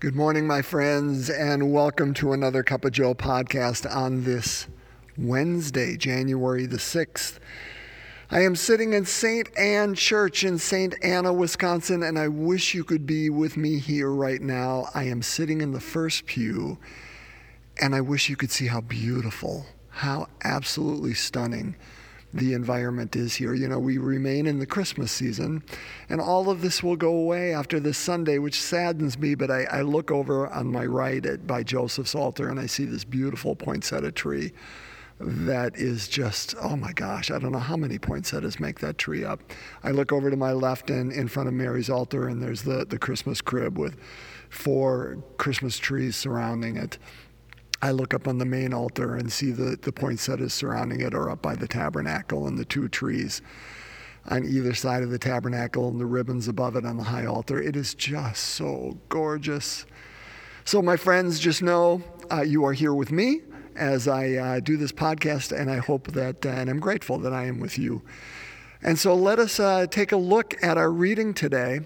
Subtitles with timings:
[0.00, 4.68] Good morning, my friends, and welcome to another Cup of Joe podcast on this
[5.16, 7.40] Wednesday, January the 6th.
[8.30, 9.48] I am sitting in St.
[9.58, 10.94] Anne Church in St.
[11.02, 14.88] Anna, Wisconsin, and I wish you could be with me here right now.
[14.94, 16.78] I am sitting in the first pew,
[17.80, 21.74] and I wish you could see how beautiful, how absolutely stunning
[22.32, 23.54] the environment is here.
[23.54, 25.62] You know, we remain in the Christmas season,
[26.08, 29.34] and all of this will go away after this Sunday, which saddens me.
[29.34, 32.84] But I, I look over on my right at, by Joseph's altar, and I see
[32.84, 34.52] this beautiful poinsettia tree
[35.20, 39.24] that is just, oh my gosh, I don't know how many poinsettias make that tree
[39.24, 39.40] up.
[39.82, 42.86] I look over to my left and in front of Mary's altar, and there's the,
[42.88, 43.96] the Christmas crib with
[44.48, 46.98] four Christmas trees surrounding it.
[47.80, 51.30] I look up on the main altar and see the, the poinsettias surrounding it are
[51.30, 53.40] up by the tabernacle and the two trees
[54.26, 57.62] on either side of the tabernacle and the ribbons above it on the high altar.
[57.62, 59.86] It is just so gorgeous.
[60.64, 63.40] So, my friends, just know uh, you are here with me
[63.74, 67.32] as I uh, do this podcast, and I hope that, uh, and I'm grateful that
[67.32, 68.02] I am with you.
[68.82, 71.80] And so, let us uh, take a look at our reading today.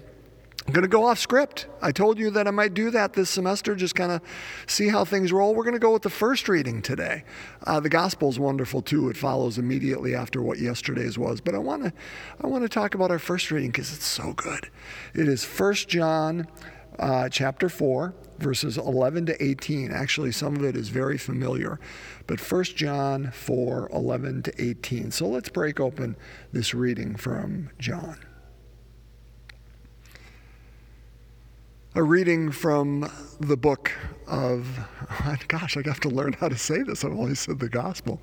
[0.65, 1.67] I'm going to go off script.
[1.81, 4.21] I told you that I might do that this semester, just kind of
[4.65, 5.53] see how things roll.
[5.53, 7.25] We're going to go with the first reading today.
[7.67, 9.09] Uh, the gospel is wonderful too.
[9.09, 11.41] It follows immediately after what yesterday's was.
[11.41, 11.93] But I want to,
[12.41, 14.69] I want to talk about our first reading because it's so good.
[15.13, 16.47] It is 1 John
[16.97, 19.91] uh, chapter 4, verses 11 to 18.
[19.91, 21.77] Actually, some of it is very familiar.
[22.25, 25.11] But 1 John 4, 11 to 18.
[25.11, 26.15] So let's break open
[26.53, 28.17] this reading from John.
[31.95, 33.91] A reading from the book
[34.27, 34.67] of,
[35.47, 37.05] gosh, I have to learn how to say this.
[37.05, 38.21] I've always said the gospel.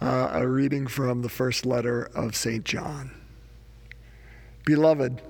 [0.00, 2.64] Uh, a reading from the first letter of St.
[2.64, 3.10] John.
[4.64, 5.20] Beloved,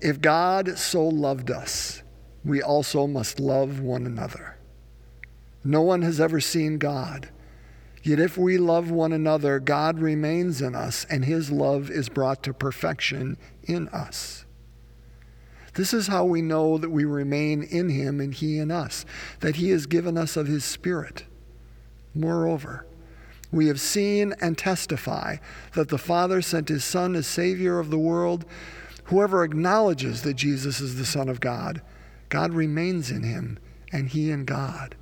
[0.00, 2.02] if God so loved us,
[2.44, 4.56] we also must love one another.
[5.62, 7.28] No one has ever seen God.
[8.02, 12.42] Yet if we love one another, God remains in us, and his love is brought
[12.44, 14.44] to perfection in us.
[15.74, 19.04] This is how we know that we remain in him and he in us,
[19.40, 21.24] that he has given us of his Spirit.
[22.14, 22.86] Moreover,
[23.50, 25.36] we have seen and testify
[25.74, 28.44] that the Father sent his Son as Savior of the world.
[29.04, 31.80] Whoever acknowledges that Jesus is the Son of God,
[32.28, 33.58] God remains in him
[33.92, 34.96] and he in God.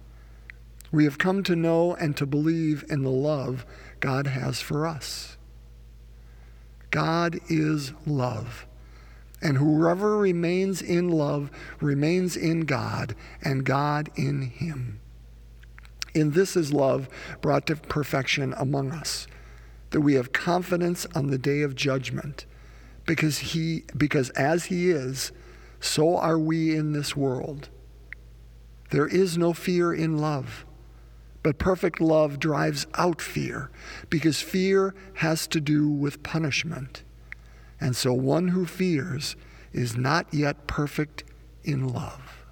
[0.92, 3.66] We have come to know and to believe in the love
[3.98, 5.36] God has for us.
[6.90, 8.65] God is love.
[9.46, 14.98] And whoever remains in love remains in God, and God in him.
[16.14, 17.08] In this is love
[17.42, 19.28] brought to perfection among us,
[19.90, 22.44] that we have confidence on the day of judgment,
[23.06, 25.30] because he because as he is,
[25.78, 27.68] so are we in this world.
[28.90, 30.66] There is no fear in love,
[31.44, 33.70] but perfect love drives out fear,
[34.10, 37.04] because fear has to do with punishment.
[37.80, 39.36] And so one who fears
[39.72, 41.24] is not yet perfect
[41.64, 42.44] in love.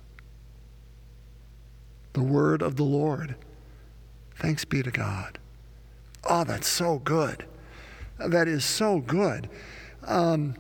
[2.12, 3.36] The word of the Lord.
[4.36, 5.38] Thanks be to God.
[6.24, 7.44] Oh, that's so good.
[8.18, 9.48] That is so good.
[10.02, 10.56] Um,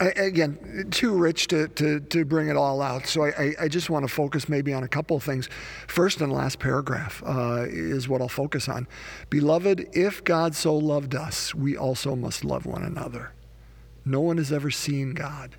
[0.00, 3.06] I, again, too rich to, to, to bring it all out.
[3.06, 5.48] So I, I just want to focus maybe on a couple of things.
[5.86, 8.88] First and last paragraph uh, is what I'll focus on.
[9.28, 13.32] Beloved, if God so loved us, we also must love one another.
[14.04, 15.56] No one has ever seen God.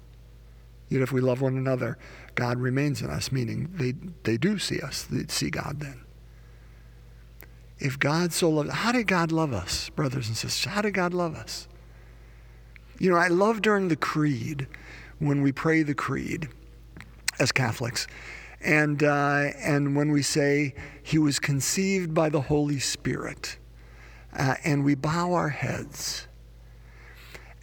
[0.89, 1.97] Yet if we love one another,
[2.35, 3.93] God remains in us, meaning they,
[4.23, 6.01] they do see us, they see God then.
[7.79, 10.71] If God so loved, how did God love us, brothers and sisters?
[10.71, 11.67] How did God love us?
[12.99, 14.67] You know, I love during the creed,
[15.19, 16.49] when we pray the creed
[17.39, 18.07] as Catholics,
[18.59, 23.57] and, uh, and when we say, He was conceived by the Holy Spirit,
[24.37, 26.27] uh, and we bow our heads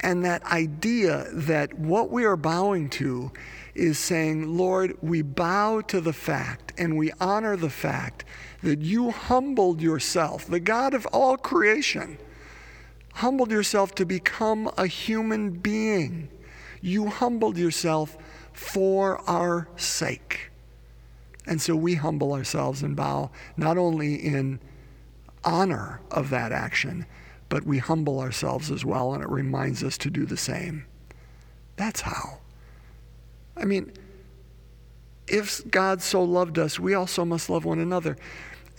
[0.00, 3.32] and that idea that what we are bowing to
[3.74, 8.24] is saying, Lord, we bow to the fact and we honor the fact
[8.62, 12.18] that you humbled yourself, the God of all creation,
[13.14, 16.28] humbled yourself to become a human being.
[16.80, 18.16] You humbled yourself
[18.52, 20.50] for our sake.
[21.46, 24.60] And so we humble ourselves and bow not only in
[25.44, 27.06] honor of that action,
[27.48, 30.84] but we humble ourselves as well, and it reminds us to do the same.
[31.76, 32.38] That's how.
[33.56, 33.92] I mean,
[35.26, 38.16] if God so loved us, we also must love one another.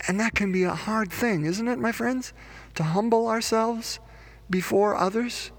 [0.08, 2.32] And that can be a hard thing, isn't it, my friends?
[2.76, 4.00] To humble ourselves
[4.48, 5.50] before others.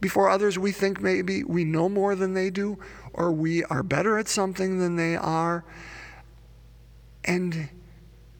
[0.00, 2.78] Before others, we think maybe we know more than they do,
[3.12, 5.64] or we are better at something than they are.
[7.24, 7.70] And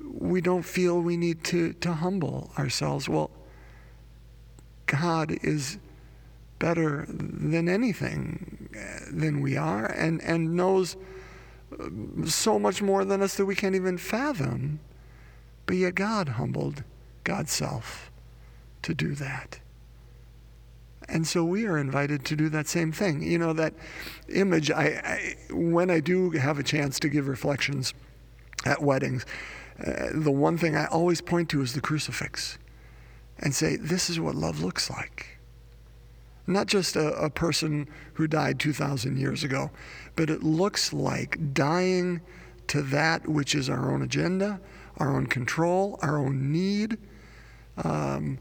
[0.06, 3.08] we don't feel we need to, to humble ourselves.
[3.08, 3.30] Well,
[4.86, 5.78] God is
[6.58, 10.96] better than anything uh, than we are and, and knows
[11.78, 11.88] uh,
[12.26, 14.80] so much more than us that we can't even fathom.
[15.66, 16.84] But yet God humbled
[17.24, 18.10] God's self
[18.82, 19.58] to do that.
[21.08, 23.22] And so we are invited to do that same thing.
[23.22, 23.74] You know, that
[24.28, 27.92] image, I, I when I do have a chance to give reflections
[28.64, 29.26] at weddings,
[29.84, 32.58] uh, the one thing I always point to is the crucifix
[33.38, 35.38] and say, this is what love looks like.
[36.46, 39.70] Not just a, a person who died 2,000 years ago,
[40.14, 42.20] but it looks like dying
[42.68, 44.60] to that which is our own agenda,
[44.98, 46.98] our own control, our own need.
[47.82, 48.38] Um,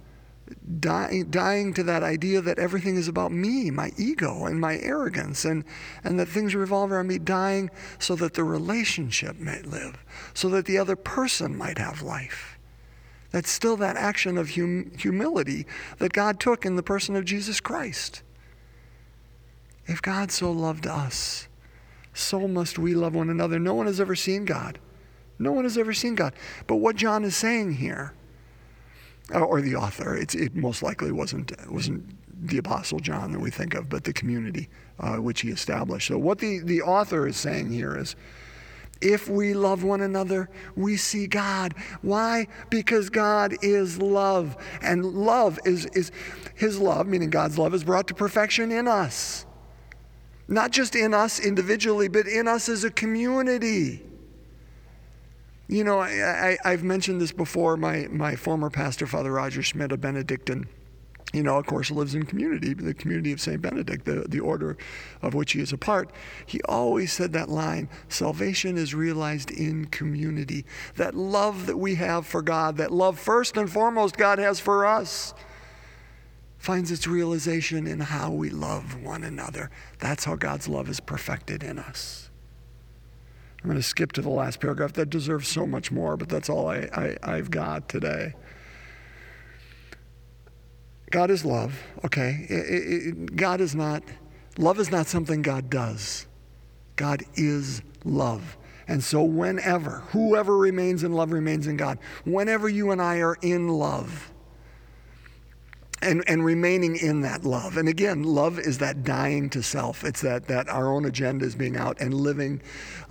[0.80, 5.46] dying, dying to that idea that everything is about me, my ego, and my arrogance,
[5.46, 5.64] and,
[6.04, 7.70] and that things revolve around me, dying
[8.00, 9.98] so that the relationship might live,
[10.34, 12.53] so that the other person might have life.
[13.34, 15.66] That's still that action of hum- humility
[15.98, 18.22] that God took in the person of Jesus Christ.
[19.88, 21.48] If God so loved us,
[22.14, 23.58] so must we love one another.
[23.58, 24.78] No one has ever seen God.
[25.40, 26.34] No one has ever seen God.
[26.68, 28.14] But what John is saying here,
[29.34, 32.06] or the author, it most likely wasn't, wasn't
[32.48, 34.70] the Apostle John that we think of, but the community
[35.00, 36.10] uh, which he established.
[36.10, 38.16] So, what the, the author is saying here is
[39.04, 41.76] if we love one another, we see God.
[42.02, 42.48] Why?
[42.70, 44.56] Because God is love.
[44.82, 46.12] And love is, is
[46.56, 49.46] His love, meaning God's love, is brought to perfection in us.
[50.48, 54.02] Not just in us individually, but in us as a community.
[55.68, 57.78] You know, I, I, have mentioned this before.
[57.78, 60.68] My, my former pastor, Father Roger Schmidt, a Benedictine,
[61.34, 63.60] you know, of course, lives in community, the community of St.
[63.60, 64.78] Benedict, the, the order
[65.24, 66.12] of which he is a part.
[66.46, 70.64] He always said that line salvation is realized in community.
[70.96, 74.86] That love that we have for God, that love first and foremost God has for
[74.86, 75.34] us,
[76.60, 79.72] finds its realization in how we love one another.
[80.00, 82.30] That's how God's love is perfected in us.
[83.64, 84.94] I'm going to skip to the last paragraph.
[84.94, 88.34] That deserves so much more, but that's all I, I, have got today.
[91.14, 92.48] God is love, okay?
[92.50, 94.02] It, it, God is not,
[94.58, 96.26] love is not something God does.
[96.96, 98.58] God is love.
[98.88, 102.00] And so, whenever, whoever remains in love remains in God.
[102.26, 104.33] Whenever you and I are in love,
[106.04, 107.78] and, and remaining in that love.
[107.78, 110.04] And again, love is that dying to self.
[110.04, 112.62] It's that, that our own agenda is being out and living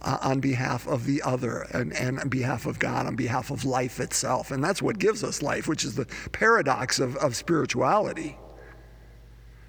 [0.03, 3.65] uh, on behalf of the other and, and on behalf of God, on behalf of
[3.65, 4.51] life itself.
[4.51, 8.37] And that's what gives us life, which is the paradox of, of spirituality.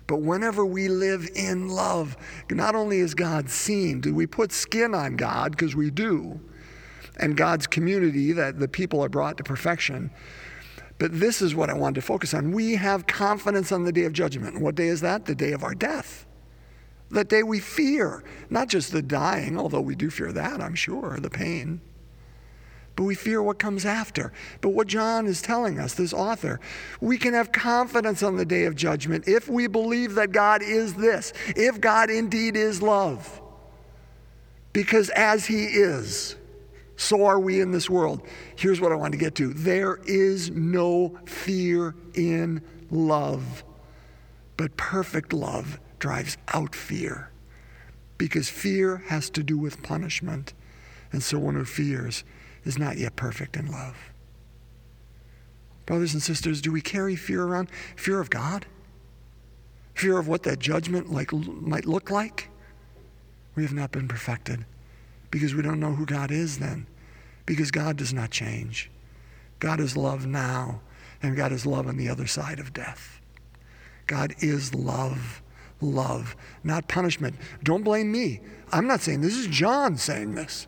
[0.06, 2.18] But whenever we live in love,
[2.52, 6.40] not only is God seen, do we put skin on God, because we do,
[7.18, 10.12] and God's community, that the people are brought to perfection,
[11.04, 12.54] but this is what I wanted to focus on.
[12.54, 14.62] We have confidence on the day of judgment.
[14.62, 15.26] What day is that?
[15.26, 16.26] The day of our death.
[17.10, 21.18] The day we fear, not just the dying, although we do fear that, I'm sure,
[21.20, 21.82] the pain,
[22.96, 24.32] but we fear what comes after.
[24.62, 26.62] But what John is telling us, this author,
[27.02, 30.94] we can have confidence on the day of judgment if we believe that God is
[30.94, 33.42] this, if God indeed is love.
[34.72, 36.38] Because as He is,
[36.96, 38.22] so are we in this world.
[38.56, 43.64] Here's what I want to get to there is no fear in love,
[44.58, 47.32] but perfect love drives out fear
[48.18, 50.54] because fear has to do with punishment.
[51.12, 52.24] And so one who fears
[52.64, 53.96] is not yet perfect in love.
[55.86, 57.70] Brothers and sisters, do we carry fear around?
[57.96, 58.66] Fear of God?
[59.94, 62.50] Fear of what that judgment like, might look like?
[63.56, 64.66] We have not been perfected
[65.34, 66.86] because we don't know who God is then.
[67.48, 68.92] Because God does not change.
[69.58, 70.82] God is love now,
[71.24, 73.20] and God is love on the other side of death.
[74.06, 75.42] God is love,
[75.82, 77.36] love, not punishment.
[77.64, 78.42] Don't blame me.
[78.72, 80.68] I'm not saying this is John saying this.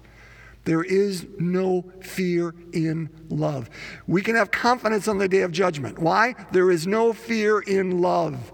[0.64, 3.70] There is no fear in love.
[4.08, 6.00] We can have confidence on the day of judgment.
[6.00, 6.34] Why?
[6.52, 8.52] There is no fear in love.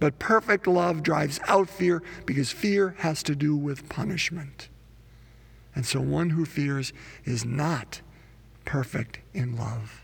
[0.00, 4.70] But perfect love drives out fear because fear has to do with punishment.
[5.74, 6.92] And so one who fears
[7.24, 8.00] is not
[8.64, 10.02] perfect in love.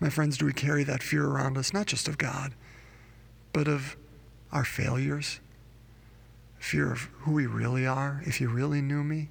[0.00, 2.54] My friends, do we carry that fear around us, not just of God,
[3.52, 3.96] but of
[4.52, 5.40] our failures?
[6.58, 8.22] Fear of who we really are.
[8.26, 9.28] If you really knew me,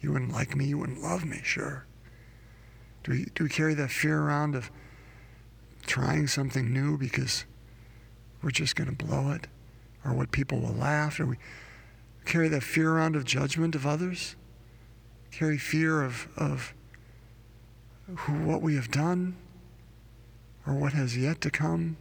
[0.00, 1.84] you wouldn't like me, you wouldn't love me, sure.
[3.04, 4.70] Do we, do we carry that fear around of
[5.86, 7.44] trying something new because
[8.42, 9.46] we're just going to blow it,
[10.04, 11.36] or what people will laugh, or we
[12.28, 14.36] carry that fear around of judgment of others,
[15.30, 16.74] carry fear of, of
[18.14, 19.34] who, what we have done
[20.66, 21.96] or what has yet to come.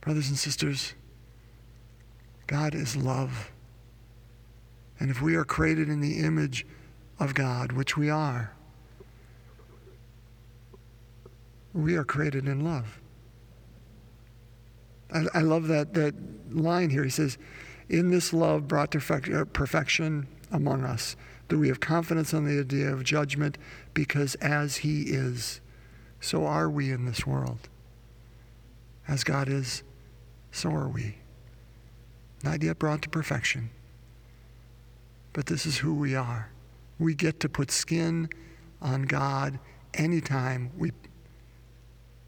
[0.00, 0.94] Brothers and sisters,
[2.46, 3.50] God is love.
[5.00, 6.64] And if we are created in the image
[7.18, 8.52] of God, which we are,
[11.74, 13.00] we are created in love.
[15.12, 16.14] I, I love that, that
[16.54, 17.02] line here.
[17.02, 17.36] He says,
[17.88, 21.16] In this love brought to uh, perfection among us,
[21.48, 23.58] that we have confidence on the idea of judgment,
[23.94, 25.60] because as He is,
[26.20, 27.68] so are we in this world.
[29.06, 29.84] As God is,
[30.50, 31.18] so are we.
[32.42, 33.70] Not yet brought to perfection,
[35.32, 36.50] but this is who we are.
[36.98, 38.28] We get to put skin
[38.82, 39.58] on God
[39.94, 40.92] anytime we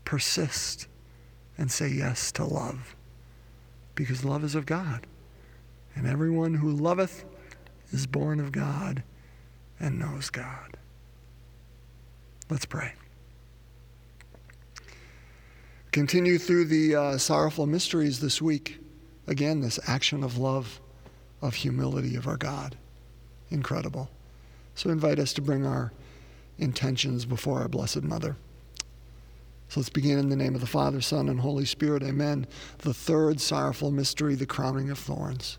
[0.05, 0.87] persist
[1.57, 2.95] and say yes to love,
[3.95, 5.07] because love is of God.
[5.99, 7.25] And everyone who loveth
[7.91, 9.03] is born of God
[9.81, 10.77] and knows God.
[12.49, 12.93] Let's pray.
[15.91, 18.79] Continue through the uh, sorrowful mysteries this week.
[19.27, 20.81] Again, this action of love,
[21.43, 22.77] of humility of our God.
[23.51, 24.09] Incredible.
[24.77, 25.93] So invite us to bring our
[26.59, 28.37] intentions before our Blessed Mother.
[29.69, 32.05] So let's begin in the name of the Father, Son, and Holy Spirit.
[32.05, 32.47] Amen.
[32.79, 35.59] The third sorrowful mystery, the crowning of thorns.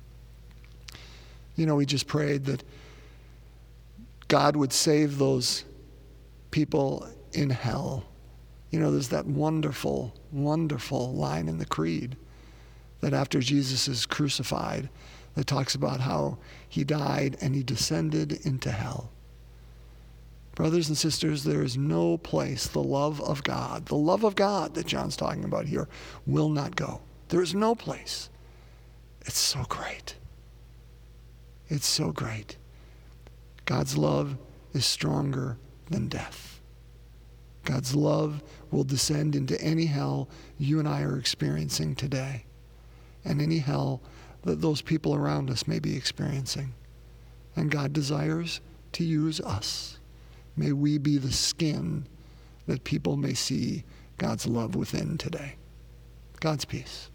[1.55, 2.63] You know, we just prayed that
[4.27, 5.65] God would save those
[6.51, 8.05] people in hell.
[8.69, 12.15] You know, there's that wonderful, wonderful line in the Creed
[13.01, 14.89] that after Jesus is crucified,
[15.35, 19.11] that talks about how he died and he descended into hell.
[20.55, 24.75] Brothers and sisters, there is no place the love of God, the love of God
[24.75, 25.87] that John's talking about here,
[26.25, 27.01] will not go.
[27.29, 28.29] There is no place.
[29.25, 30.15] It's so great.
[31.71, 32.57] It's so great.
[33.63, 34.35] God's love
[34.73, 35.57] is stronger
[35.89, 36.59] than death.
[37.63, 40.27] God's love will descend into any hell
[40.59, 42.43] you and I are experiencing today,
[43.23, 44.01] and any hell
[44.43, 46.73] that those people around us may be experiencing.
[47.55, 48.59] And God desires
[48.91, 49.97] to use us.
[50.57, 52.05] May we be the skin
[52.67, 53.85] that people may see
[54.17, 55.55] God's love within today.
[56.41, 57.09] God's peace.